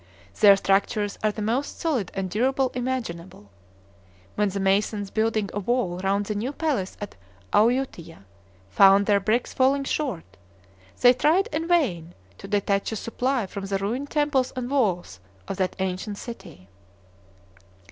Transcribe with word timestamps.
Their 0.39 0.55
structures 0.57 1.19
are 1.23 1.31
the 1.31 1.43
most 1.43 1.79
solid 1.79 2.09
and 2.15 2.27
durable 2.27 2.71
imaginable. 2.73 3.51
When 4.33 4.49
the 4.49 4.59
masons 4.59 5.11
building 5.11 5.51
a 5.53 5.59
wall 5.59 5.99
round 5.99 6.25
the 6.25 6.33
new 6.33 6.53
palace 6.53 6.97
at 6.99 7.13
Ayuthia 7.53 8.25
found 8.71 9.05
their 9.05 9.19
bricks 9.19 9.53
falling 9.53 9.83
short, 9.83 10.23
they 11.01 11.13
tried 11.13 11.49
in 11.51 11.67
vain 11.67 12.15
to 12.39 12.47
detach 12.47 12.91
a 12.91 12.95
supply 12.95 13.45
from 13.45 13.65
the 13.65 13.77
ruined 13.77 14.09
temples 14.09 14.51
and 14.55 14.71
walls 14.71 15.19
of 15.47 15.57
that 15.57 15.75
ancient 15.77 16.17
city. 16.17 16.67